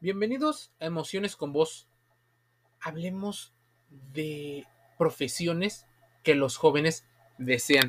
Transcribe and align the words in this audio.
Bienvenidos 0.00 0.70
a 0.78 0.86
Emociones 0.86 1.34
con 1.34 1.52
Vos. 1.52 1.88
Hablemos 2.80 3.52
de 4.12 4.64
profesiones 4.96 5.86
que 6.22 6.36
los 6.36 6.56
jóvenes 6.56 7.04
desean. 7.36 7.88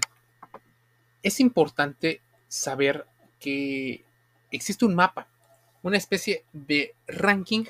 Es 1.21 1.39
importante 1.39 2.23
saber 2.47 3.05
que 3.39 4.05
existe 4.49 4.85
un 4.85 4.95
mapa, 4.95 5.27
una 5.83 5.97
especie 5.97 6.45
de 6.51 6.95
ranking 7.05 7.65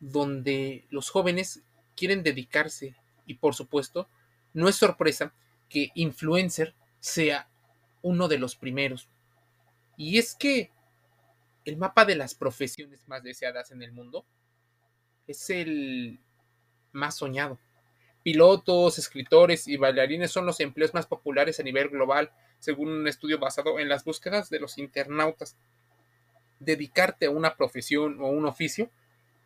donde 0.00 0.84
los 0.90 1.08
jóvenes 1.08 1.62
quieren 1.96 2.22
dedicarse 2.22 2.94
y 3.24 3.36
por 3.36 3.54
supuesto 3.54 4.06
no 4.52 4.68
es 4.68 4.76
sorpresa 4.76 5.32
que 5.70 5.92
influencer 5.94 6.74
sea 7.00 7.48
uno 8.02 8.28
de 8.28 8.36
los 8.36 8.54
primeros. 8.54 9.08
Y 9.96 10.18
es 10.18 10.34
que 10.34 10.72
el 11.68 11.76
mapa 11.76 12.04
de 12.04 12.16
las 12.16 12.34
profesiones 12.34 13.06
más 13.08 13.22
deseadas 13.22 13.70
en 13.70 13.82
el 13.82 13.92
mundo 13.92 14.24
es 15.26 15.50
el 15.50 16.18
más 16.92 17.16
soñado. 17.16 17.58
Pilotos, 18.22 18.98
escritores 18.98 19.68
y 19.68 19.76
bailarines 19.76 20.30
son 20.30 20.46
los 20.46 20.60
empleos 20.60 20.94
más 20.94 21.06
populares 21.06 21.60
a 21.60 21.62
nivel 21.62 21.90
global, 21.90 22.32
según 22.58 22.88
un 22.88 23.06
estudio 23.06 23.38
basado 23.38 23.78
en 23.78 23.88
las 23.88 24.04
búsquedas 24.04 24.48
de 24.48 24.60
los 24.60 24.78
internautas. 24.78 25.56
Dedicarte 26.58 27.26
a 27.26 27.30
una 27.30 27.54
profesión 27.56 28.18
o 28.20 28.28
un 28.28 28.46
oficio 28.46 28.90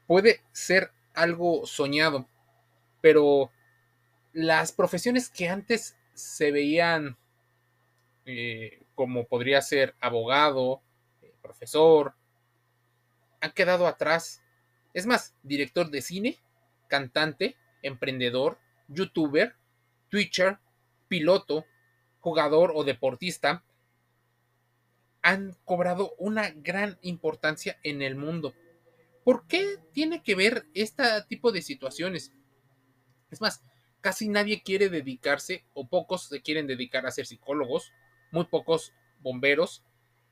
puede 0.07 0.43
ser 0.53 0.93
algo 1.15 1.67
soñado, 1.67 2.27
pero 3.01 3.51
las 4.33 4.73
profesiones 4.73 5.29
que 5.29 5.49
antes 5.49 5.97
se 6.15 6.53
veían 6.53 7.17
eh, 8.25 8.83
como 8.95 9.27
podría 9.27 9.61
ser 9.61 9.95
abogado, 10.01 10.81
profesor, 11.53 12.15
ha 13.41 13.51
quedado 13.51 13.87
atrás. 13.87 14.43
Es 14.95 15.07
más, 15.07 15.35
director 15.43 15.91
de 15.91 16.01
cine, 16.01 16.39
cantante, 16.89 17.57
emprendedor, 17.83 18.59
youtuber, 18.89 19.55
twitcher, 20.09 20.59
piloto, 21.09 21.67
jugador 22.21 22.73
o 22.75 22.85
deportista, 22.85 23.65
han 25.21 25.57
cobrado 25.65 26.15
una 26.19 26.51
gran 26.51 26.99
importancia 27.03 27.79
en 27.83 28.03
el 28.03 28.17
mundo. 28.17 28.55
¿Por 29.25 29.47
qué 29.47 29.79
tiene 29.93 30.23
que 30.23 30.35
ver 30.35 30.67
este 30.75 31.05
tipo 31.29 31.53
de 31.53 31.63
situaciones? 31.63 32.33
Es 33.31 33.41
más, 33.41 33.63
casi 34.01 34.29
nadie 34.29 34.63
quiere 34.63 34.89
dedicarse, 34.89 35.65
o 35.75 35.87
pocos 35.87 36.25
se 36.25 36.43
quieren 36.43 36.67
dedicar 36.67 37.07
a 37.07 37.13
ser 37.13 37.27
psicólogos, 37.27 37.93
muy 38.31 38.47
pocos 38.47 38.93
bomberos, 39.21 39.85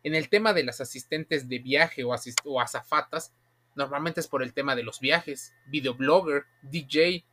en 0.02 0.14
el 0.14 0.28
tema 0.28 0.52
de 0.52 0.64
las 0.64 0.80
asistentes 0.80 1.48
de 1.48 1.58
viaje 1.58 2.04
o, 2.04 2.14
o 2.44 2.60
azafatas, 2.60 3.34
normalmente 3.74 4.20
es 4.20 4.28
por 4.28 4.42
el 4.42 4.52
tema 4.52 4.74
de 4.74 4.82
los 4.82 5.00
viajes, 5.00 5.54
videoblogger, 5.66 6.44
DJ, 6.62 7.24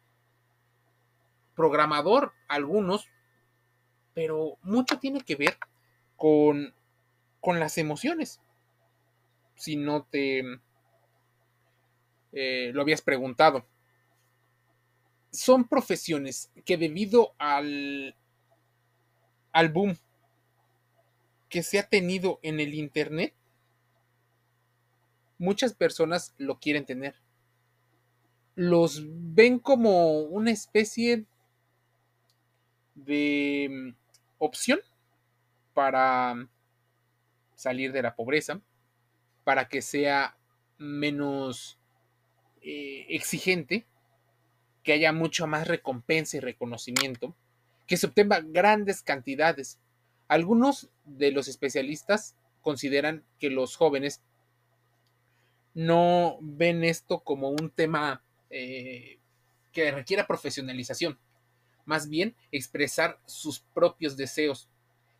programador, 1.55 2.33
algunos, 2.47 3.09
pero 4.13 4.57
mucho 4.61 4.99
tiene 4.99 5.21
que 5.21 5.35
ver 5.35 5.57
con, 6.15 6.73
las 7.43 7.77
emociones. 7.77 8.41
Si 9.55 9.75
no 9.77 10.03
te 10.03 10.43
eh, 12.33 12.71
lo 12.73 12.81
habías 12.81 13.01
preguntado. 13.01 13.65
Son 15.31 15.67
profesiones 15.67 16.51
que 16.65 16.77
debido 16.77 17.33
al, 17.37 18.15
al 19.53 19.69
boom 19.69 19.97
que 21.49 21.63
se 21.63 21.79
ha 21.79 21.83
tenido 21.83 22.39
en 22.43 22.59
el 22.59 22.73
Internet, 22.73 23.33
muchas 25.37 25.73
personas 25.73 26.33
lo 26.37 26.59
quieren 26.59 26.85
tener. 26.85 27.15
Los 28.55 29.03
ven 29.05 29.59
como 29.59 30.21
una 30.21 30.51
especie 30.51 31.25
de 32.95 33.67
mm, 33.69 33.95
opción 34.39 34.79
para 35.73 36.49
salir 37.55 37.91
de 37.91 38.01
la 38.01 38.15
pobreza, 38.15 38.61
para 39.43 39.67
que 39.69 39.81
sea 39.81 40.37
menos 40.77 41.79
eh, 42.61 43.05
exigente, 43.09 43.85
que 44.83 44.93
haya 44.93 45.13
mucho 45.13 45.47
más 45.47 45.67
recompensa 45.67 46.37
y 46.37 46.39
reconocimiento, 46.39 47.35
que 47.85 47.97
se 47.97 48.07
obtenga 48.07 48.41
grandes 48.41 49.01
cantidades 49.01 49.79
algunos 50.27 50.89
de 51.05 51.31
los 51.31 51.47
especialistas 51.47 52.35
consideran 52.61 53.23
que 53.39 53.49
los 53.49 53.75
jóvenes 53.75 54.21
no 55.73 56.37
ven 56.41 56.83
esto 56.83 57.19
como 57.19 57.49
un 57.49 57.69
tema 57.69 58.23
eh, 58.49 59.19
que 59.71 59.91
requiera 59.91 60.27
profesionalización, 60.27 61.17
más 61.85 62.09
bien 62.09 62.35
expresar 62.51 63.19
sus 63.25 63.59
propios 63.59 64.17
deseos. 64.17 64.67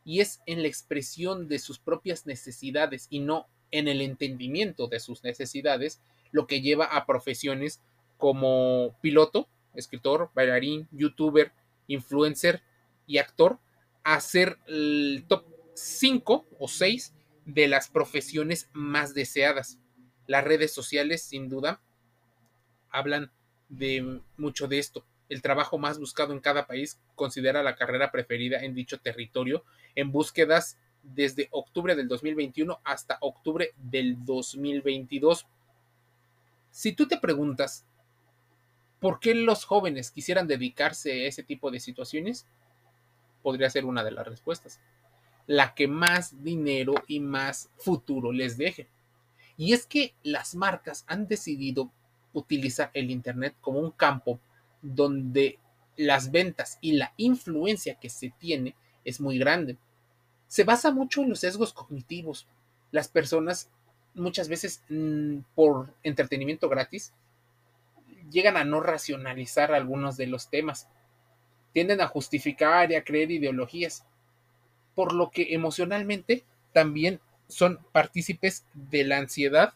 Y 0.03 0.21
es 0.21 0.41
en 0.45 0.61
la 0.61 0.67
expresión 0.67 1.47
de 1.47 1.59
sus 1.59 1.79
propias 1.79 2.25
necesidades 2.25 3.07
y 3.09 3.19
no 3.19 3.47
en 3.71 3.87
el 3.87 4.01
entendimiento 4.01 4.87
de 4.87 4.99
sus 4.99 5.23
necesidades 5.23 6.01
lo 6.31 6.47
que 6.47 6.61
lleva 6.61 6.85
a 6.85 7.05
profesiones 7.05 7.81
como 8.17 8.95
piloto, 9.01 9.47
escritor, 9.75 10.31
bailarín, 10.33 10.87
youtuber, 10.91 11.51
influencer 11.87 12.61
y 13.05 13.19
actor 13.19 13.59
hacer 14.15 14.57
el 14.67 15.25
top 15.27 15.45
5 15.73 16.45
o 16.59 16.67
6 16.69 17.13
de 17.45 17.67
las 17.67 17.89
profesiones 17.89 18.69
más 18.71 19.13
deseadas. 19.13 19.79
Las 20.27 20.45
redes 20.45 20.73
sociales, 20.73 21.23
sin 21.23 21.49
duda, 21.49 21.81
hablan 22.89 23.31
de 23.67 24.21
mucho 24.37 24.69
de 24.69 24.79
esto. 24.79 25.05
El 25.27 25.41
trabajo 25.41 25.77
más 25.77 25.99
buscado 25.99 26.31
en 26.31 26.39
cada 26.39 26.67
país 26.67 27.01
considera 27.15 27.63
la 27.63 27.75
carrera 27.75 28.11
preferida 28.11 28.63
en 28.63 28.73
dicho 28.73 28.97
territorio 28.97 29.65
en 29.95 30.11
búsquedas 30.13 30.77
desde 31.03 31.49
octubre 31.51 31.93
del 31.93 32.07
2021 32.07 32.79
hasta 32.85 33.17
octubre 33.19 33.73
del 33.75 34.23
2022. 34.23 35.47
Si 36.71 36.93
tú 36.93 37.09
te 37.09 37.17
preguntas 37.17 37.85
por 39.01 39.19
qué 39.19 39.35
los 39.35 39.65
jóvenes 39.65 40.11
quisieran 40.11 40.47
dedicarse 40.47 41.11
a 41.11 41.27
ese 41.27 41.43
tipo 41.43 41.71
de 41.71 41.81
situaciones, 41.81 42.47
podría 43.47 43.69
ser 43.69 43.85
una 43.85 44.03
de 44.03 44.11
las 44.11 44.27
respuestas. 44.27 44.81
La 45.45 45.73
que 45.73 45.87
más 45.87 46.43
dinero 46.43 46.95
y 47.07 47.21
más 47.21 47.69
futuro 47.77 48.33
les 48.33 48.57
deje. 48.57 48.89
Y 49.55 49.71
es 49.71 49.85
que 49.85 50.13
las 50.21 50.53
marcas 50.53 51.05
han 51.07 51.29
decidido 51.29 51.89
utilizar 52.33 52.91
el 52.93 53.09
Internet 53.09 53.55
como 53.61 53.79
un 53.79 53.91
campo 53.91 54.41
donde 54.81 55.59
las 55.95 56.29
ventas 56.29 56.77
y 56.81 56.97
la 56.97 57.13
influencia 57.15 57.95
que 57.95 58.09
se 58.09 58.33
tiene 58.37 58.75
es 59.05 59.21
muy 59.21 59.39
grande. 59.39 59.77
Se 60.49 60.65
basa 60.65 60.91
mucho 60.91 61.21
en 61.21 61.29
los 61.29 61.39
sesgos 61.39 61.71
cognitivos. 61.71 62.49
Las 62.91 63.07
personas 63.07 63.69
muchas 64.13 64.49
veces 64.49 64.83
mm, 64.89 65.37
por 65.55 65.93
entretenimiento 66.03 66.67
gratis 66.67 67.13
llegan 68.29 68.57
a 68.57 68.65
no 68.65 68.81
racionalizar 68.81 69.71
algunos 69.71 70.17
de 70.17 70.27
los 70.27 70.49
temas 70.49 70.89
tienden 71.73 72.01
a 72.01 72.07
justificar 72.07 72.91
y 72.91 72.95
a 72.95 73.03
creer 73.03 73.31
ideologías, 73.31 74.05
por 74.95 75.13
lo 75.13 75.31
que 75.31 75.53
emocionalmente 75.53 76.43
también 76.73 77.19
son 77.47 77.79
partícipes 77.91 78.65
de 78.73 79.03
la 79.03 79.17
ansiedad, 79.17 79.73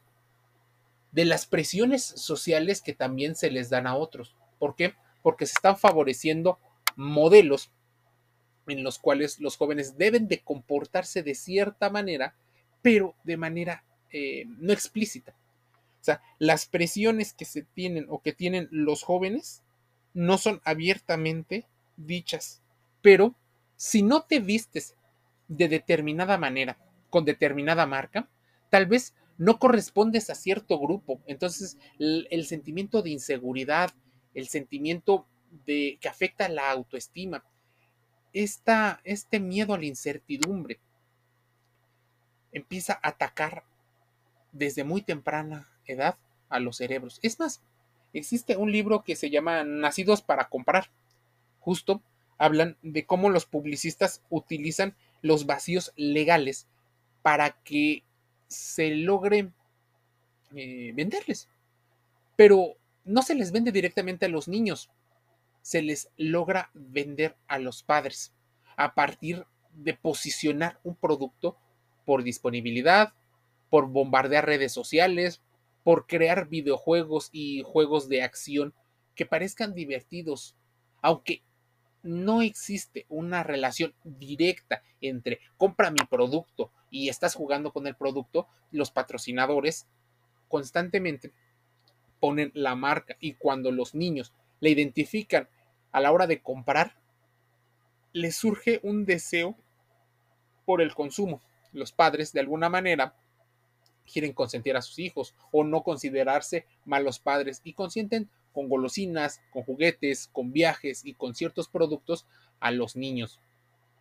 de 1.12 1.26
las 1.26 1.46
presiones 1.46 2.04
sociales 2.04 2.82
que 2.82 2.94
también 2.94 3.36
se 3.36 3.52
les 3.52 3.70
dan 3.70 3.88
a 3.88 3.96
otros. 3.96 4.36
¿Por 4.60 4.76
qué? 4.76 4.96
Porque 5.22 5.46
se 5.46 5.54
están 5.54 5.78
favoreciendo 5.78 6.60
modelos 6.96 7.72
en 8.68 8.84
los 8.84 9.00
cuales 9.00 9.40
los 9.40 9.58
jóvenes 9.58 9.98
deben 9.98 10.28
de 10.28 10.40
comportarse 10.40 11.24
de 11.24 11.36
cierta 11.36 11.90
manera, 11.90 12.36
pero 12.82 13.16
de 13.24 13.38
manera 13.38 13.84
eh, 14.12 14.46
no 14.60 14.74
explícita. 14.74 15.34
O 16.02 16.04
sea, 16.04 16.22
las 16.40 16.66
presiones 16.66 17.34
que 17.34 17.46
se 17.46 17.62
tienen 17.62 18.08
o 18.10 18.22
que 18.22 18.34
tienen 18.34 18.68
los 18.72 19.04
jóvenes 19.04 19.62
no 20.14 20.38
son 20.38 20.62
abiertamente 20.64 21.66
dichas. 22.06 22.62
Pero 23.02 23.36
si 23.76 24.02
no 24.04 24.24
te 24.24 24.40
vistes 24.40 24.96
de 25.48 25.68
determinada 25.68 26.38
manera, 26.38 26.78
con 27.10 27.26
determinada 27.26 27.86
marca, 27.86 28.30
tal 28.70 28.86
vez 28.86 29.14
no 29.38 29.60
correspondes 29.60 30.30
a 30.30 30.36
cierto 30.36 30.80
grupo. 30.80 31.20
Entonces, 31.26 31.78
el, 31.98 32.46
sentimiento 32.46 33.02
de 33.02 33.10
inseguridad, 33.10 33.92
el 34.34 34.48
sentimiento 34.48 35.26
de 35.66 35.98
que 36.00 36.08
afecta 36.08 36.48
la 36.48 36.72
autoestima, 36.72 37.44
esta, 38.34 39.02
este 39.04 39.40
miedo 39.40 39.74
a 39.74 39.78
la 39.78 39.86
incertidumbre 39.86 40.80
empieza 42.52 42.94
a 42.94 43.10
atacar 43.10 43.64
desde 44.52 44.84
muy 44.84 45.02
temprana 45.02 45.70
edad 45.86 46.18
a 46.50 46.60
los 46.60 46.78
cerebros. 46.78 47.20
Es 47.24 47.40
más, 47.40 47.64
existe 48.14 48.58
un 48.58 48.72
libro 48.72 49.04
que 49.04 49.16
se 49.16 49.30
llama 49.30 49.64
Nacidos 49.64 50.22
para 50.22 50.50
comprar, 50.50 50.92
justo 51.62 52.02
hablan 52.38 52.78
de 52.82 53.06
cómo 53.06 53.30
los 53.30 53.46
publicistas 53.46 54.22
utilizan 54.30 54.96
los 55.22 55.46
vacíos 55.46 55.94
legales 55.96 56.68
para 57.22 57.52
que 57.64 58.04
se 58.48 58.96
logre 58.96 59.52
eh, 60.56 60.92
venderles. 60.94 61.48
pero 62.36 62.76
no 63.04 63.22
se 63.22 63.36
les 63.36 63.52
vende 63.52 63.72
directamente 63.72 64.26
a 64.26 64.30
los 64.30 64.48
niños, 64.48 64.90
se 65.62 65.82
les 65.82 66.10
logra 66.18 66.70
vender 66.74 67.36
a 67.48 67.58
los 67.58 67.84
padres 67.84 68.34
a 68.76 68.94
partir 68.94 69.46
de 69.74 69.94
posicionar 69.94 70.80
un 70.84 70.96
producto 70.96 71.58
por 72.06 72.24
disponibilidad, 72.24 73.14
por 73.70 73.88
bombardear 73.88 74.46
redes 74.46 74.72
sociales, 74.72 75.42
por 75.84 76.06
crear 76.08 76.48
videojuegos 76.48 77.30
y 77.32 77.64
juegos 77.64 78.10
de 78.10 78.24
acción 78.24 78.74
que 79.16 79.26
parezcan 79.26 79.74
divertidos, 79.74 80.56
aunque 81.02 81.44
no 82.04 82.42
existe 82.42 83.06
una 83.10 83.44
relación 83.44 83.94
directa 84.04 84.82
entre 85.02 85.40
compra 85.58 85.92
mi 85.92 86.00
producto 86.10 86.72
y 86.90 87.10
estás 87.10 87.36
jugando 87.36 87.72
con 87.72 87.88
el 87.88 87.96
producto, 87.96 88.48
los 88.72 88.92
patrocinadores 88.92 89.88
constantemente 90.48 91.32
ponen 92.20 92.52
la 92.54 92.76
marca 92.76 93.18
y 93.20 93.34
cuando 93.34 93.72
los 93.72 93.96
niños 93.96 94.34
la 94.60 94.70
identifican 94.70 95.50
a 95.92 96.00
la 96.00 96.12
hora 96.12 96.28
de 96.28 96.42
comprar, 96.42 96.96
les 98.14 98.36
surge 98.36 98.80
un 98.84 99.06
deseo 99.06 99.58
por 100.66 100.82
el 100.82 100.94
consumo. 100.94 101.42
Los 101.74 101.92
padres, 101.92 102.34
de 102.34 102.42
alguna 102.42 102.70
manera, 102.70 103.16
quieren 104.12 104.34
consentir 104.34 104.76
a 104.76 104.82
sus 104.82 105.00
hijos 105.00 105.36
o 105.52 105.64
no 105.64 105.84
considerarse 105.84 106.66
malos 106.86 107.20
padres 107.20 107.62
y 107.64 107.74
consienten 107.74 108.30
con 108.54 108.70
golosinas, 108.70 109.42
con 109.52 109.64
juguetes, 109.64 110.30
con 110.32 110.52
viajes 110.52 111.06
y 111.06 111.14
con 111.14 111.36
ciertos 111.36 111.68
productos 111.68 112.26
a 112.60 112.72
los 112.72 112.96
niños. 112.96 113.40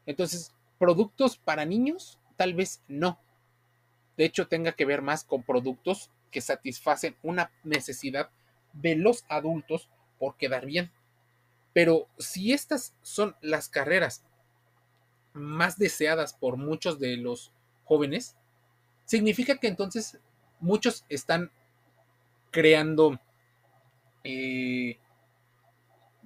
Entonces, 0.07 0.55
productos 0.79 1.37
para 1.37 1.65
niños, 1.65 2.19
tal 2.37 2.55
vez 2.55 2.83
no. 2.89 3.21
De 4.17 4.25
hecho, 4.25 4.49
tenga 4.49 4.73
que 4.73 4.85
ver 4.85 5.03
más 5.03 5.25
con 5.25 5.43
productos 5.43 6.11
que 6.31 6.41
satisfacen 6.41 7.17
una 7.23 7.51
necesidad 7.65 8.31
de 8.73 8.97
los 8.97 9.25
adultos 9.29 9.89
por 10.19 10.37
quedar 10.37 10.67
bien. 10.67 10.93
Pero 11.73 12.09
si 12.19 12.53
estas 12.53 12.95
son 13.03 13.37
las 13.41 13.69
carreras 13.69 14.25
más 15.33 15.79
deseadas 15.79 16.35
por 16.35 16.57
muchos 16.57 16.99
de 16.99 17.17
los 17.17 17.53
jóvenes, 17.85 18.37
significa 19.05 19.57
que 19.59 19.69
entonces 19.69 20.19
muchos 20.61 21.05
están 21.09 21.51
creando 22.51 23.21
eh, 24.25 24.99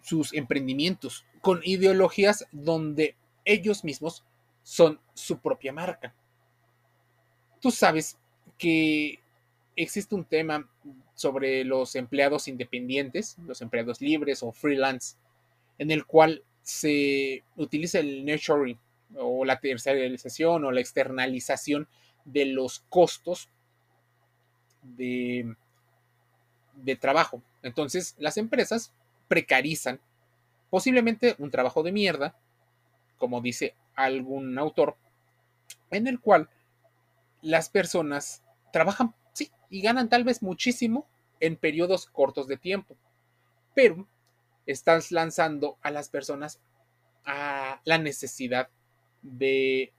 sus 0.02 0.34
emprendimientos 0.34 1.24
con 1.40 1.60
ideologías 1.64 2.46
donde 2.52 3.16
ellos 3.44 3.84
mismos 3.84 4.24
son 4.62 5.00
su 5.14 5.38
propia 5.38 5.72
marca. 5.72 6.14
Tú 7.60 7.70
sabes 7.70 8.18
que 8.58 9.20
existe 9.76 10.14
un 10.14 10.24
tema 10.24 10.68
sobre 11.14 11.64
los 11.64 11.96
empleados 11.96 12.48
independientes, 12.48 13.36
los 13.46 13.60
empleados 13.62 14.00
libres 14.00 14.42
o 14.42 14.52
freelance, 14.52 15.16
en 15.78 15.90
el 15.90 16.04
cual 16.06 16.42
se 16.62 17.42
utiliza 17.56 17.98
el 17.98 18.24
nurturing 18.24 18.78
o 19.16 19.44
la 19.44 19.60
tercerización 19.60 20.64
o 20.64 20.72
la 20.72 20.80
externalización 20.80 21.88
de 22.24 22.46
los 22.46 22.80
costos 22.88 23.48
de 24.82 25.56
trabajo. 27.00 27.42
Entonces, 27.64 28.14
las 28.18 28.36
empresas 28.36 28.92
precarizan 29.26 29.98
posiblemente 30.68 31.34
un 31.38 31.50
trabajo 31.50 31.82
de 31.82 31.92
mierda, 31.92 32.38
como 33.16 33.40
dice 33.40 33.74
algún 33.94 34.58
autor, 34.58 34.96
en 35.90 36.06
el 36.06 36.20
cual 36.20 36.50
las 37.40 37.70
personas 37.70 38.42
trabajan, 38.70 39.14
sí, 39.32 39.50
y 39.70 39.80
ganan 39.80 40.10
tal 40.10 40.24
vez 40.24 40.42
muchísimo 40.42 41.08
en 41.40 41.56
periodos 41.56 42.06
cortos 42.06 42.46
de 42.48 42.58
tiempo, 42.58 42.96
pero 43.74 44.06
estás 44.66 45.10
lanzando 45.10 45.78
a 45.80 45.90
las 45.90 46.10
personas 46.10 46.60
a 47.24 47.80
la 47.84 47.96
necesidad 47.96 48.68
de 49.22 49.94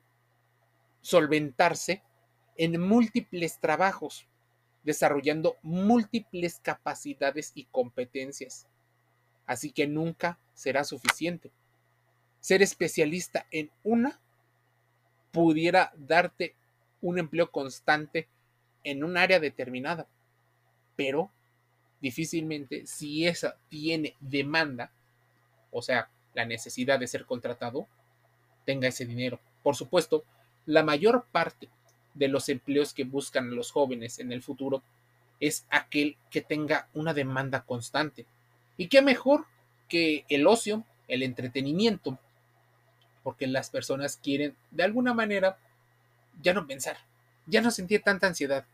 solventarse 1.01 2.03
en 2.57 2.79
múltiples 2.79 3.59
trabajos, 3.59 4.27
desarrollando 4.85 5.57
múltiples 5.63 6.59
capacidades 6.61 7.51
y 7.55 7.65
competencias. 7.65 8.67
Así 9.45 9.71
que 9.71 9.87
nunca 9.87 10.39
será 10.53 10.83
suficiente. 10.83 11.51
Ser 12.39 12.61
especialista 12.61 13.47
en 13.51 13.71
una 13.83 14.19
pudiera 15.31 15.91
darte 15.97 16.55
un 17.01 17.19
empleo 17.19 17.51
constante 17.51 18.29
en 18.83 19.03
un 19.03 19.17
área 19.17 19.39
determinada, 19.39 20.07
pero 20.95 21.31
difícilmente 21.99 22.85
si 22.85 23.27
esa 23.27 23.57
tiene 23.67 24.15
demanda, 24.19 24.91
o 25.71 25.81
sea, 25.81 26.09
la 26.35 26.45
necesidad 26.45 26.99
de 26.99 27.07
ser 27.07 27.25
contratado, 27.25 27.87
tenga 28.65 28.87
ese 28.87 29.05
dinero. 29.05 29.39
Por 29.63 29.75
supuesto, 29.75 30.23
la 30.65 30.83
mayor 30.83 31.25
parte 31.31 31.69
de 32.15 32.29
los 32.29 32.49
empleos 32.49 32.93
que 32.93 33.03
buscan 33.03 33.55
los 33.55 33.71
jóvenes 33.71 34.19
en 34.19 34.31
el 34.31 34.41
futuro 34.41 34.81
es 35.39 35.65
aquel 35.69 36.17
que 36.31 36.41
tenga 36.41 36.87
una 36.93 37.13
demanda 37.13 37.61
constante. 37.61 38.25
¿Y 38.77 38.87
qué 38.87 39.01
mejor 39.01 39.45
que 39.87 40.25
el 40.29 40.47
ocio, 40.47 40.83
el 41.07 41.23
entretenimiento? 41.23 42.17
Porque 43.21 43.47
las 43.47 43.69
personas 43.69 44.17
quieren, 44.17 44.55
de 44.71 44.83
alguna 44.83 45.13
manera, 45.13 45.57
ya 46.41 46.53
no 46.53 46.65
pensar, 46.65 46.97
ya 47.45 47.61
no 47.61 47.69
sentir 47.69 48.01
tanta 48.01 48.27
ansiedad, 48.27 48.65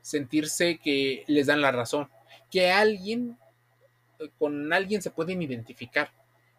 sentirse 0.00 0.78
que 0.78 1.24
les 1.26 1.46
dan 1.46 1.60
la 1.60 1.72
razón, 1.72 2.08
que 2.50 2.70
alguien, 2.70 3.36
con 4.38 4.72
alguien 4.72 5.02
se 5.02 5.10
pueden 5.10 5.42
identificar, 5.42 6.12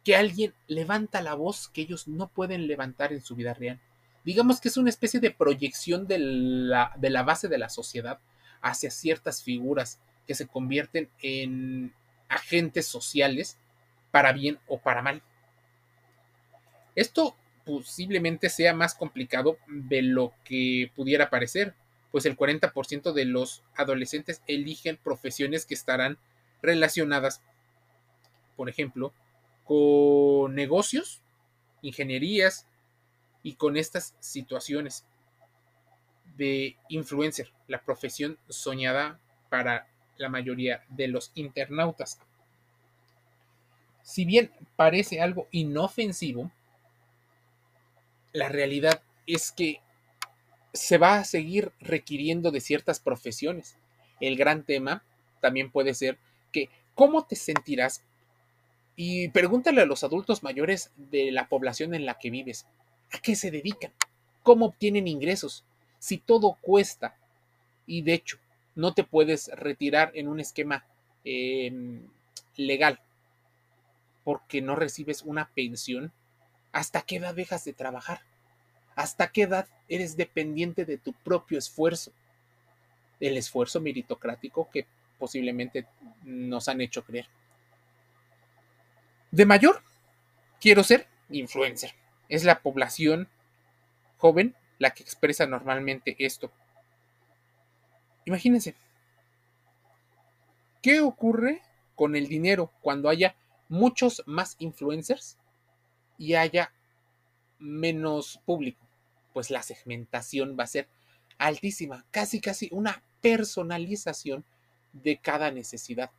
que 0.04 0.16
alguien 0.16 0.54
levanta 0.68 1.22
la 1.22 1.36
voz 1.36 1.70
que 1.70 1.82
ellos 1.82 2.08
no 2.08 2.28
pueden 2.28 2.68
levantar 2.68 3.14
en 3.14 3.22
su 3.22 3.36
vida 3.36 3.54
real 3.54 3.80
digamos 4.28 4.60
que 4.60 4.68
es 4.68 4.76
una 4.76 4.90
especie 4.90 5.22
de 5.22 5.32
proyección 5.32 6.06
de 6.06 6.20
la, 6.20 6.92
de 6.98 7.10
la 7.10 7.24
base 7.24 7.48
de 7.48 7.58
la 7.58 7.70
sociedad 7.70 8.20
hacia 8.62 8.92
ciertas 8.92 9.42
figuras 9.42 10.02
que 10.28 10.36
se 10.36 10.48
convierten 10.48 11.10
en 11.22 11.94
agentes 12.28 12.88
sociales 12.88 13.58
para 14.12 14.34
bien 14.34 14.60
o 14.68 14.80
para 14.80 15.02
mal. 15.02 15.22
Esto 16.94 17.38
posiblemente 17.66 18.50
sea 18.50 18.74
más 18.74 18.96
complicado 18.96 19.60
de 19.66 20.02
lo 20.02 20.34
que 20.44 20.92
pudiera 20.94 21.30
parecer, 21.30 21.74
pues 22.12 22.26
el 22.26 22.36
40% 22.36 23.14
de 23.14 23.24
los 23.24 23.64
adolescentes 23.78 24.42
eligen 24.46 24.98
profesiones 25.02 25.66
que 25.66 25.74
estarán 25.74 26.18
relacionadas, 26.62 27.42
por 28.58 28.68
ejemplo, 28.68 29.14
con 29.64 30.54
negocios, 30.54 31.22
ingenierías, 31.82 32.68
y 33.48 33.54
con 33.54 33.78
estas 33.78 34.14
situaciones 34.20 35.06
de 36.36 36.76
influencer, 36.90 37.50
la 37.70 37.82
profesión 37.82 38.38
soñada 38.50 39.22
para 39.48 39.88
la 40.18 40.28
mayoría 40.28 40.84
de 40.90 41.08
los 41.08 41.32
internautas. 41.34 42.20
Si 44.04 44.26
bien 44.26 44.52
parece 44.76 45.22
algo 45.22 45.48
inofensivo, 45.52 46.52
la 48.34 48.50
realidad 48.50 49.02
es 49.28 49.54
que 49.54 49.80
se 50.74 50.98
va 50.98 51.16
a 51.16 51.24
seguir 51.24 51.72
requiriendo 51.80 52.52
de 52.52 52.60
ciertas 52.60 53.00
profesiones. 53.00 53.78
El 54.20 54.36
gran 54.36 54.64
tema 54.64 55.06
también 55.40 55.72
puede 55.72 55.94
ser 55.94 56.20
que 56.52 56.70
cómo 56.96 57.26
te 57.26 57.38
sentirás 57.38 58.04
y 58.98 59.30
pregúntale 59.30 59.80
a 59.80 59.86
los 59.86 60.04
adultos 60.04 60.44
mayores 60.44 60.92
de 60.98 61.32
la 61.32 61.48
población 61.48 61.94
en 61.94 62.06
la 62.06 62.20
que 62.20 62.30
vives. 62.30 62.68
¿A 63.12 63.20
qué 63.20 63.36
se 63.36 63.52
dedican? 63.52 63.92
¿Cómo 64.44 64.66
obtienen 64.66 65.08
ingresos? 65.08 65.64
Si 66.00 66.18
todo 66.18 66.58
cuesta 66.62 67.16
y 67.86 68.02
de 68.02 68.14
hecho 68.14 68.38
no 68.76 68.94
te 68.94 69.04
puedes 69.04 69.48
retirar 69.50 70.12
en 70.14 70.28
un 70.28 70.40
esquema 70.40 70.86
em, 71.24 72.08
legal 72.56 73.00
porque 74.24 74.62
no 74.62 74.76
recibes 74.76 75.22
una 75.24 75.50
pensión, 75.50 76.12
¿hasta 76.74 77.02
qué 77.02 77.16
edad 77.16 77.34
dejas 77.34 77.64
de 77.64 77.74
trabajar? 77.74 78.22
¿Hasta 78.96 79.32
qué 79.32 79.44
edad 79.44 79.68
eres 79.88 80.18
dependiente 80.18 80.86
de 80.86 80.98
tu 80.98 81.14
propio 81.14 81.58
esfuerzo? 81.58 82.12
El 83.20 83.38
esfuerzo 83.38 83.80
meritocrático 83.80 84.70
que 84.70 84.86
posiblemente 85.18 85.88
nos 86.24 86.68
han 86.68 86.82
hecho 86.82 87.04
creer. 87.04 87.28
De 89.32 89.46
mayor, 89.46 89.82
quiero 90.60 90.84
ser 90.84 91.08
influencer 91.30 91.94
es 92.30 92.44
la 92.44 92.62
población 92.62 93.28
joven 94.18 94.56
la 94.80 94.92
que 94.92 95.04
expresa 95.04 95.46
normalmente 95.48 96.16
esto. 96.20 96.52
Imagínense, 98.26 98.76
¿qué 100.82 101.02
ocurre 101.02 101.62
con 101.96 102.16
el 102.16 102.28
dinero 102.28 102.72
cuando 102.82 103.10
haya 103.10 103.36
muchos 103.70 104.24
más 104.26 104.56
influencers 104.60 105.38
y 106.18 106.36
haya 106.36 106.72
menos 107.60 108.40
público? 108.46 108.86
Pues 109.34 109.50
la 109.50 109.64
segmentación 109.64 110.58
va 110.60 110.66
a 110.66 110.68
ser 110.68 110.88
altísima, 111.38 112.06
casi 112.12 112.42
casi 112.42 112.70
una 112.72 113.04
personalización 113.22 114.44
de 114.94 115.18
cada 115.18 115.52
necesidad. 115.52 116.12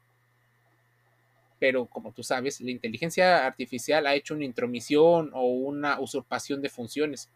Pero 1.58 1.86
como 1.86 2.12
tú 2.12 2.22
sabes, 2.22 2.60
la 2.60 2.70
inteligencia 2.70 3.46
artificial 3.46 4.06
ha 4.06 4.14
hecho 4.14 4.34
una 4.34 4.44
intromisión 4.44 5.30
o 5.34 5.46
una 5.46 5.98
usurpación 6.00 6.62
de 6.62 6.68
funciones, 6.68 7.28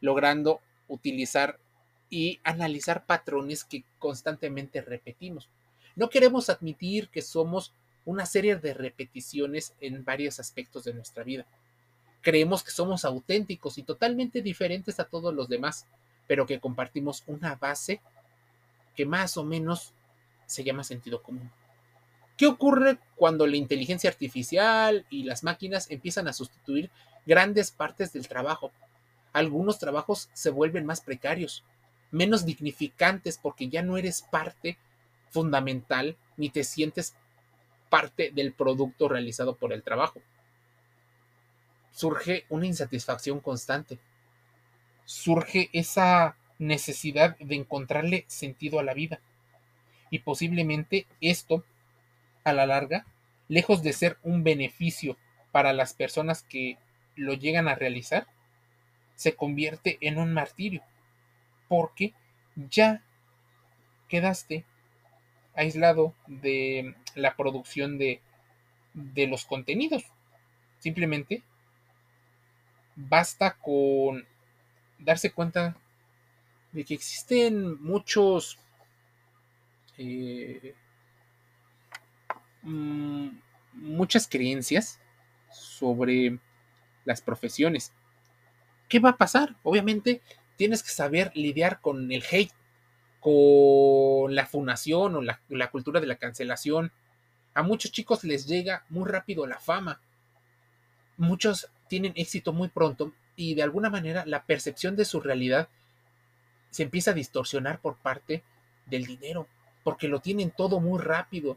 logrando 0.00 0.60
utilizar 0.88 1.58
y 2.10 2.40
analizar 2.44 3.06
patrones 3.06 3.64
que 3.64 3.84
constantemente 3.98 4.82
repetimos. 4.82 5.48
No 5.96 6.10
queremos 6.10 6.50
admitir 6.50 7.08
que 7.08 7.22
somos 7.22 7.72
una 8.04 8.26
serie 8.26 8.56
de 8.56 8.74
repeticiones 8.74 9.74
en 9.80 10.04
varios 10.04 10.38
aspectos 10.38 10.84
de 10.84 10.92
nuestra 10.92 11.24
vida. 11.24 11.46
Creemos 12.20 12.62
que 12.62 12.70
somos 12.70 13.04
auténticos 13.04 13.78
y 13.78 13.82
totalmente 13.82 14.42
diferentes 14.42 15.00
a 15.00 15.04
todos 15.04 15.34
los 15.34 15.48
demás, 15.48 15.86
pero 16.26 16.46
que 16.46 16.60
compartimos 16.60 17.22
una 17.26 17.54
base 17.54 18.00
que 18.94 19.06
más 19.06 19.36
o 19.36 19.44
menos 19.44 19.92
se 20.46 20.64
llama 20.64 20.84
sentido 20.84 21.22
común. 21.22 21.50
¿Qué 22.36 22.46
ocurre 22.46 22.98
cuando 23.16 23.46
la 23.46 23.56
inteligencia 23.56 24.10
artificial 24.10 25.06
y 25.08 25.22
las 25.22 25.44
máquinas 25.44 25.90
empiezan 25.90 26.26
a 26.26 26.32
sustituir 26.32 26.90
grandes 27.26 27.70
partes 27.70 28.12
del 28.12 28.26
trabajo? 28.26 28.72
Algunos 29.32 29.78
trabajos 29.78 30.30
se 30.32 30.50
vuelven 30.50 30.84
más 30.84 31.00
precarios, 31.00 31.64
menos 32.10 32.44
dignificantes 32.44 33.38
porque 33.38 33.68
ya 33.68 33.82
no 33.82 33.96
eres 33.96 34.22
parte 34.22 34.78
fundamental 35.30 36.16
ni 36.36 36.50
te 36.50 36.64
sientes 36.64 37.14
parte 37.88 38.30
del 38.32 38.52
producto 38.52 39.08
realizado 39.08 39.56
por 39.56 39.72
el 39.72 39.82
trabajo. 39.82 40.20
Surge 41.92 42.44
una 42.48 42.66
insatisfacción 42.66 43.38
constante. 43.38 44.00
Surge 45.04 45.70
esa 45.72 46.36
necesidad 46.58 47.36
de 47.38 47.54
encontrarle 47.54 48.24
sentido 48.26 48.80
a 48.80 48.82
la 48.82 48.94
vida. 48.94 49.20
Y 50.10 50.20
posiblemente 50.20 51.06
esto, 51.20 51.64
a 52.44 52.52
la 52.52 52.66
larga, 52.66 53.06
lejos 53.48 53.82
de 53.82 53.92
ser 53.92 54.18
un 54.22 54.44
beneficio 54.44 55.16
para 55.52 55.72
las 55.72 55.94
personas 55.94 56.42
que 56.42 56.78
lo 57.16 57.34
llegan 57.34 57.68
a 57.68 57.74
realizar, 57.74 58.26
se 59.14 59.34
convierte 59.34 59.98
en 60.00 60.18
un 60.18 60.32
martirio, 60.32 60.82
porque 61.68 62.12
ya 62.56 63.02
quedaste 64.08 64.64
aislado 65.54 66.14
de 66.26 66.94
la 67.14 67.36
producción 67.36 67.98
de, 67.98 68.20
de 68.92 69.26
los 69.26 69.44
contenidos. 69.44 70.04
Simplemente 70.78 71.42
basta 72.96 73.56
con 73.56 74.26
darse 74.98 75.32
cuenta 75.32 75.76
de 76.72 76.84
que 76.84 76.94
existen 76.94 77.80
muchos 77.82 78.58
eh, 79.96 80.74
mm, 82.64 83.28
muchas 83.72 84.28
creencias 84.28 85.00
sobre 85.50 86.38
las 87.04 87.22
profesiones. 87.22 87.92
¿Qué 88.88 88.98
va 88.98 89.10
a 89.10 89.16
pasar? 89.16 89.56
Obviamente 89.62 90.22
tienes 90.56 90.82
que 90.82 90.90
saber 90.90 91.30
lidiar 91.34 91.80
con 91.80 92.12
el 92.12 92.24
hate, 92.30 92.52
con 93.20 94.34
la 94.34 94.46
funación 94.46 95.16
o 95.16 95.22
la, 95.22 95.40
la 95.48 95.70
cultura 95.70 96.00
de 96.00 96.06
la 96.06 96.16
cancelación. 96.16 96.92
A 97.54 97.62
muchos 97.62 97.92
chicos 97.92 98.24
les 98.24 98.46
llega 98.46 98.84
muy 98.88 99.08
rápido 99.08 99.46
la 99.46 99.58
fama. 99.58 100.00
Muchos 101.16 101.70
tienen 101.88 102.12
éxito 102.16 102.52
muy 102.52 102.68
pronto 102.68 103.12
y 103.36 103.54
de 103.54 103.62
alguna 103.62 103.90
manera 103.90 104.24
la 104.26 104.44
percepción 104.44 104.96
de 104.96 105.04
su 105.04 105.20
realidad 105.20 105.68
se 106.70 106.82
empieza 106.82 107.12
a 107.12 107.14
distorsionar 107.14 107.80
por 107.80 107.96
parte 107.96 108.42
del 108.86 109.06
dinero, 109.06 109.46
porque 109.84 110.08
lo 110.08 110.20
tienen 110.20 110.50
todo 110.50 110.80
muy 110.80 111.00
rápido. 111.00 111.56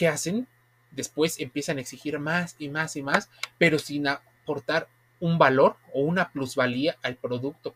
¿Qué 0.00 0.08
hacen? 0.08 0.48
Después 0.92 1.38
empiezan 1.40 1.76
a 1.76 1.82
exigir 1.82 2.18
más 2.18 2.56
y 2.58 2.70
más 2.70 2.96
y 2.96 3.02
más, 3.02 3.28
pero 3.58 3.78
sin 3.78 4.08
aportar 4.08 4.88
un 5.20 5.36
valor 5.36 5.76
o 5.92 6.00
una 6.00 6.32
plusvalía 6.32 6.96
al 7.02 7.16
producto. 7.16 7.74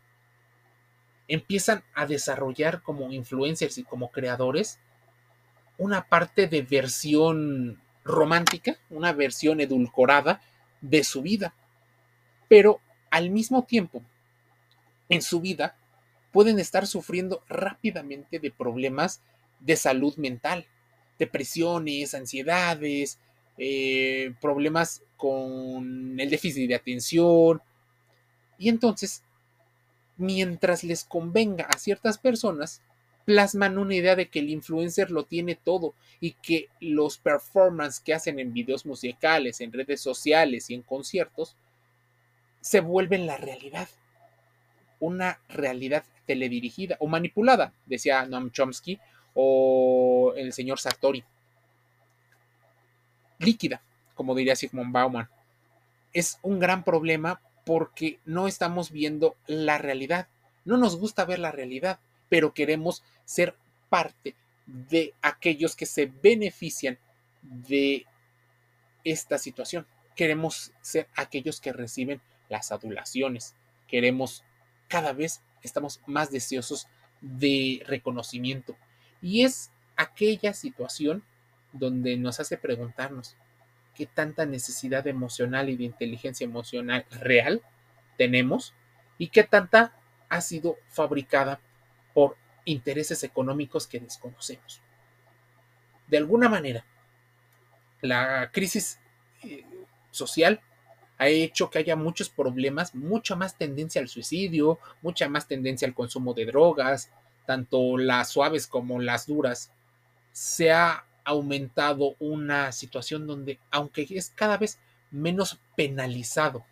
Empiezan 1.28 1.84
a 1.92 2.06
desarrollar 2.06 2.80
como 2.80 3.12
influencers 3.12 3.76
y 3.76 3.84
como 3.84 4.10
creadores 4.10 4.78
una 5.76 6.08
parte 6.08 6.46
de 6.46 6.62
versión 6.62 7.82
romántica, 8.04 8.78
una 8.88 9.12
versión 9.12 9.60
edulcorada 9.60 10.40
de 10.80 11.04
su 11.04 11.20
vida. 11.20 11.54
Pero 12.48 12.80
al 13.10 13.28
mismo 13.28 13.64
tiempo, 13.64 14.02
en 15.10 15.20
su 15.20 15.42
vida 15.42 15.76
pueden 16.32 16.58
estar 16.58 16.86
sufriendo 16.86 17.44
rápidamente 17.50 18.38
de 18.38 18.50
problemas 18.50 19.20
de 19.60 19.76
salud 19.76 20.16
mental, 20.16 20.66
depresiones, 21.18 22.14
ansiedades, 22.14 23.18
eh, 23.58 24.34
problemas 24.40 25.02
con 25.16 26.18
el 26.18 26.30
déficit 26.30 26.68
de 26.68 26.74
atención. 26.74 27.62
Y 28.58 28.68
entonces, 28.68 29.22
mientras 30.16 30.84
les 30.84 31.04
convenga 31.04 31.64
a 31.64 31.78
ciertas 31.78 32.18
personas, 32.18 32.82
plasman 33.24 33.78
una 33.78 33.94
idea 33.94 34.16
de 34.16 34.28
que 34.28 34.40
el 34.40 34.50
influencer 34.50 35.10
lo 35.10 35.24
tiene 35.24 35.54
todo 35.54 35.94
y 36.20 36.32
que 36.32 36.68
los 36.80 37.18
performances 37.18 38.00
que 38.00 38.14
hacen 38.14 38.38
en 38.38 38.52
videos 38.52 38.84
musicales, 38.86 39.60
en 39.60 39.72
redes 39.72 40.00
sociales 40.00 40.68
y 40.70 40.74
en 40.74 40.82
conciertos 40.82 41.56
se 42.60 42.80
vuelven 42.80 43.26
la 43.26 43.36
realidad. 43.36 43.88
Una 45.00 45.40
realidad 45.48 46.04
teledirigida 46.26 46.96
o 47.00 47.06
manipulada, 47.06 47.72
decía 47.86 48.24
Noam 48.26 48.50
Chomsky 48.50 48.98
o 49.34 50.32
el 50.36 50.52
señor 50.52 50.80
Sartori. 50.80 51.24
Líquida, 53.38 53.82
como 54.14 54.34
diría 54.34 54.56
Sigmund 54.56 54.92
Bauman. 54.92 55.28
Es 56.12 56.38
un 56.42 56.60
gran 56.60 56.84
problema 56.84 57.40
porque 57.64 58.20
no 58.24 58.46
estamos 58.46 58.90
viendo 58.90 59.36
la 59.46 59.78
realidad. 59.78 60.28
No 60.64 60.76
nos 60.76 60.96
gusta 60.96 61.24
ver 61.24 61.38
la 61.38 61.52
realidad, 61.52 61.98
pero 62.28 62.54
queremos 62.54 63.02
ser 63.24 63.56
parte 63.88 64.34
de 64.66 65.14
aquellos 65.20 65.76
que 65.76 65.86
se 65.86 66.06
benefician 66.22 66.98
de 67.42 68.06
esta 69.02 69.38
situación. 69.38 69.86
Queremos 70.16 70.72
ser 70.80 71.08
aquellos 71.16 71.60
que 71.60 71.72
reciben 71.72 72.20
las 72.48 72.72
adulaciones. 72.72 73.54
Queremos 73.88 74.44
cada 74.88 75.12
vez 75.12 75.42
estamos 75.62 76.00
más 76.06 76.30
deseosos 76.30 76.86
de 77.20 77.82
reconocimiento. 77.86 78.76
Y 79.24 79.42
es 79.42 79.70
aquella 79.96 80.52
situación 80.52 81.24
donde 81.72 82.18
nos 82.18 82.40
hace 82.40 82.58
preguntarnos 82.58 83.38
qué 83.94 84.04
tanta 84.04 84.44
necesidad 84.44 85.06
emocional 85.06 85.70
y 85.70 85.78
de 85.78 85.84
inteligencia 85.84 86.44
emocional 86.44 87.06
real 87.10 87.62
tenemos 88.18 88.74
y 89.16 89.28
qué 89.28 89.42
tanta 89.42 89.96
ha 90.28 90.42
sido 90.42 90.76
fabricada 90.90 91.58
por 92.12 92.36
intereses 92.66 93.24
económicos 93.24 93.86
que 93.86 93.98
desconocemos. 93.98 94.82
De 96.06 96.18
alguna 96.18 96.50
manera, 96.50 96.84
la 98.02 98.50
crisis 98.52 99.00
eh, 99.42 99.64
social 100.10 100.60
ha 101.16 101.28
hecho 101.28 101.70
que 101.70 101.78
haya 101.78 101.96
muchos 101.96 102.28
problemas, 102.28 102.94
mucha 102.94 103.36
más 103.36 103.56
tendencia 103.56 104.02
al 104.02 104.08
suicidio, 104.08 104.78
mucha 105.00 105.30
más 105.30 105.48
tendencia 105.48 105.88
al 105.88 105.94
consumo 105.94 106.34
de 106.34 106.44
drogas, 106.44 107.10
tanto 107.46 107.98
las 107.98 108.30
suaves 108.30 108.66
como 108.66 109.00
las 109.00 109.26
duras. 109.26 109.70
Se 110.32 110.72
ha 110.72 111.04
aumentado 111.24 112.16
una 112.18 112.72
situación 112.72 113.26
donde, 113.26 113.58
aunque 113.70 114.06
es 114.10 114.30
cada 114.30 114.58
vez 114.58 114.78
menos 115.10 115.60
penalizado 115.76 116.64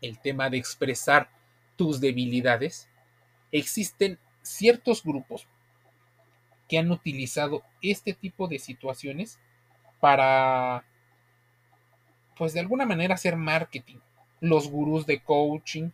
el 0.00 0.20
tema 0.20 0.50
de 0.50 0.58
expresar 0.58 1.28
tus 1.76 2.00
debilidades, 2.00 2.88
existen 3.50 4.18
ciertos 4.42 5.02
grupos 5.02 5.46
que 6.68 6.78
han 6.78 6.90
utilizado 6.90 7.62
este 7.82 8.12
tipo 8.12 8.48
de 8.48 8.58
situaciones 8.58 9.38
para 10.00 10.84
pues 12.36 12.52
de 12.52 12.60
alguna 12.60 12.84
manera 12.84 13.14
hacer 13.14 13.36
marketing. 13.36 13.98
Los 14.40 14.68
gurús 14.68 15.06
de 15.06 15.22
coaching 15.22 15.90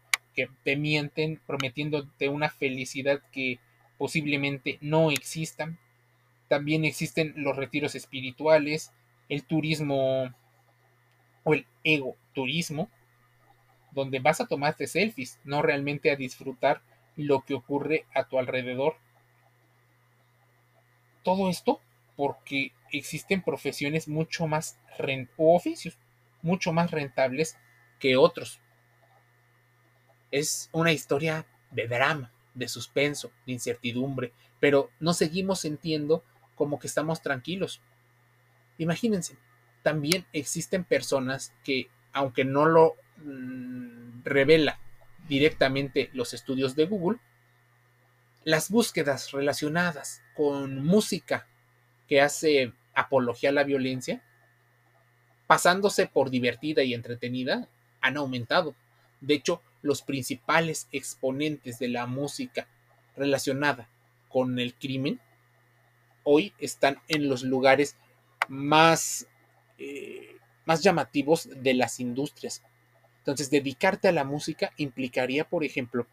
te 0.64 0.76
mienten 0.76 1.40
prometiéndote 1.47 2.28
una 2.28 2.49
felicidad 2.49 3.20
que 3.32 3.59
posiblemente 3.99 4.78
no 4.80 5.11
existan. 5.11 5.78
También 6.49 6.85
existen 6.85 7.32
los 7.37 7.56
retiros 7.56 7.94
espirituales, 7.94 8.92
el 9.28 9.44
turismo 9.44 10.35
o 11.44 11.54
el 11.54 11.66
ego 11.85 12.16
turismo, 12.35 12.90
donde 13.92 14.20
vas 14.20 14.40
a 14.40 14.47
tomarte 14.47 14.87
selfies, 14.87 15.38
no 15.44 15.62
realmente 15.62 16.11
a 16.11 16.16
disfrutar 16.16 16.82
lo 17.16 17.40
que 17.40 17.54
ocurre 17.54 18.06
a 18.14 18.25
tu 18.25 18.38
alrededor. 18.38 18.97
Todo 21.23 21.49
esto 21.49 21.80
porque 22.16 22.73
existen 22.92 23.42
profesiones 23.42 24.09
mucho 24.09 24.47
más 24.47 24.78
oficios 25.37 25.97
mucho 26.42 26.73
más 26.73 26.90
rentables 26.90 27.56
que 27.99 28.16
otros. 28.16 28.61
Es 30.30 30.68
una 30.72 30.92
historia 30.92 31.46
de 31.70 31.88
drama, 31.88 32.30
de 32.54 32.68
suspenso, 32.68 33.30
de 33.46 33.52
incertidumbre, 33.52 34.32
pero 34.58 34.90
no 35.00 35.14
seguimos 35.14 35.60
sintiendo 35.60 36.22
como 36.54 36.78
que 36.78 36.87
estamos 36.87 37.22
tranquilos. 37.22 37.80
Imagínense, 38.78 39.37
también 39.82 40.26
existen 40.32 40.84
personas 40.84 41.52
que, 41.64 41.88
aunque 42.12 42.44
no 42.44 42.66
lo 42.66 42.96
mm, 43.16 44.22
revela 44.25 44.78
directamente 45.28 46.10
los 46.12 46.34
estudios 46.34 46.76
de 46.76 46.87
Google, 46.87 47.18
las 48.44 48.70
búsquedas 48.70 49.32
relacionadas 49.32 50.22
con 50.34 50.84
música 50.84 51.46
que 52.08 52.20
hace 52.20 52.72
apología 52.94 53.50
a 53.50 53.52
la 53.52 53.64
violencia, 53.64 54.22
pasándose 55.46 56.06
por 56.06 56.30
divertida 56.30 56.82
y 56.82 56.94
entretenida, 56.94 57.68
han 58.00 58.16
aumentado. 58.16 58.75
De 59.20 59.34
hecho, 59.34 59.62
los 59.82 60.02
principales 60.02 60.88
exponentes 60.92 61.78
de 61.78 61.88
la 61.88 62.06
música 62.06 62.68
relacionada 63.16 63.88
con 64.28 64.58
el 64.58 64.75
crimen 64.75 65.20
hoy 66.22 66.52
están 66.58 67.00
en 67.08 67.28
los 67.28 67.42
lugares 67.42 67.96
más, 68.49 69.26
eh, 69.78 70.37
más 70.64 70.82
llamativos 70.82 71.49
de 71.54 71.75
las 71.75 72.00
industrias. 72.00 72.62
Entonces, 73.18 73.50
dedicarte 73.50 74.08
a 74.08 74.12
la 74.12 74.25
música 74.25 74.72
implicaría, 74.76 75.49
por 75.49 75.64
ejemplo, 75.64 76.06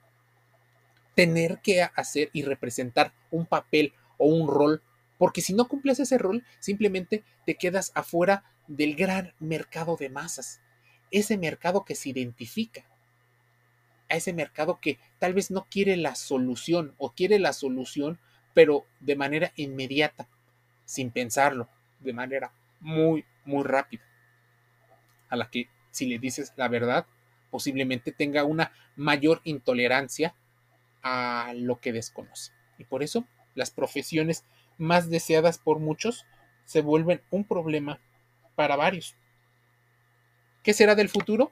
tener 1.16 1.60
que 1.62 1.82
hacer 1.82 2.30
y 2.34 2.44
representar 2.44 3.14
un 3.32 3.46
papel 3.46 3.94
o 4.18 4.28
un 4.28 4.48
rol, 4.48 4.82
porque 5.18 5.42
si 5.42 5.54
no 5.54 5.68
cumples 5.68 6.00
ese 6.00 6.18
rol, 6.18 6.44
simplemente 6.60 7.24
te 7.46 7.56
quedas 7.56 7.92
afuera 7.96 8.44
del 8.68 8.96
gran 8.96 9.34
mercado 9.40 9.96
de 9.96 10.10
masas, 10.10 10.62
ese 11.10 11.38
mercado 11.38 11.86
que 11.86 11.96
se 11.96 12.10
identifica, 12.10 12.86
a 14.10 14.16
ese 14.16 14.34
mercado 14.34 14.80
que 14.80 15.00
tal 15.20 15.34
vez 15.34 15.52
no 15.52 15.68
quiere 15.70 15.98
la 15.98 16.16
solución 16.16 16.94
o 16.98 17.12
quiere 17.12 17.40
la 17.40 17.54
solución, 17.54 18.20
pero 18.54 18.86
de 19.00 19.16
manera 19.16 19.52
inmediata, 19.56 20.28
sin 20.86 21.12
pensarlo, 21.12 21.70
de 22.00 22.14
manera 22.14 22.52
muy, 22.80 23.26
muy 23.46 23.64
rápida, 23.64 24.04
a 25.30 25.36
la 25.36 25.50
que 25.50 25.68
si 25.92 26.06
le 26.06 26.20
dices 26.20 26.54
la 26.56 26.68
verdad, 26.68 27.06
posiblemente 27.50 28.12
tenga 28.12 28.44
una 28.44 28.72
mayor 28.96 29.42
intolerancia 29.44 30.36
a 31.02 31.54
lo 31.56 31.80
que 31.80 31.94
desconoce. 31.94 32.52
Y 32.78 32.84
por 32.84 33.04
eso 33.04 33.26
las 33.56 33.72
profesiones 33.72 34.46
más 34.78 35.10
deseadas 35.10 35.58
por 35.58 35.80
muchos 35.80 36.26
se 36.66 36.82
vuelven 36.82 37.22
un 37.32 37.44
problema 37.44 38.00
para 38.56 38.76
varios. 38.76 39.16
¿Qué 40.64 40.74
será 40.74 40.96
del 40.96 41.10
futuro? 41.10 41.52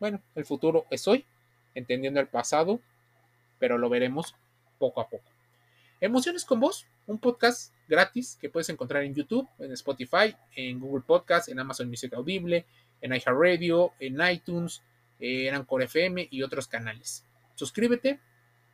Bueno, 0.00 0.22
el 0.34 0.44
futuro 0.44 0.86
es 0.90 1.06
hoy, 1.08 1.26
entendiendo 1.74 2.20
el 2.20 2.28
pasado, 2.28 2.80
pero 3.58 3.78
lo 3.78 3.88
veremos 3.88 4.34
poco 4.78 5.00
a 5.00 5.08
poco. 5.08 5.30
Emociones 6.00 6.44
con 6.44 6.58
vos, 6.58 6.86
un 7.06 7.18
podcast 7.18 7.72
gratis 7.88 8.36
que 8.40 8.50
puedes 8.50 8.68
encontrar 8.68 9.04
en 9.04 9.14
YouTube, 9.14 9.48
en 9.60 9.72
Spotify, 9.72 10.34
en 10.56 10.80
Google 10.80 11.04
Podcast, 11.06 11.48
en 11.48 11.60
Amazon 11.60 11.88
Music 11.88 12.12
Audible, 12.14 12.66
en 13.00 13.14
iHeartRadio, 13.14 13.92
en 14.00 14.18
iTunes, 14.20 14.82
en 15.20 15.54
Anchor 15.54 15.82
FM 15.82 16.28
y 16.30 16.42
otros 16.42 16.66
canales. 16.66 17.24
Suscríbete, 17.54 18.18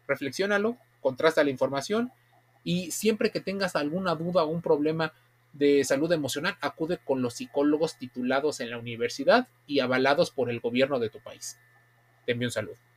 reflexiónalo, 0.06 0.78
contrasta 1.00 1.44
la 1.44 1.50
información 1.50 2.12
y 2.64 2.90
siempre 2.90 3.30
que 3.30 3.40
tengas 3.40 3.76
alguna 3.76 4.14
duda 4.14 4.44
o 4.44 4.48
un 4.48 4.62
problema 4.62 5.12
de 5.52 5.84
salud 5.84 6.12
emocional, 6.12 6.56
acude 6.60 6.98
con 6.98 7.20
los 7.20 7.34
psicólogos 7.34 7.98
titulados 7.98 8.60
en 8.60 8.70
la 8.70 8.78
universidad 8.78 9.48
y 9.66 9.80
avalados 9.80 10.30
por 10.30 10.50
el 10.50 10.60
gobierno 10.60 10.98
de 10.98 11.10
tu 11.10 11.20
país. 11.20 11.58
Te 12.26 12.32
envío 12.32 12.48
un 12.48 12.52
saludo. 12.52 12.87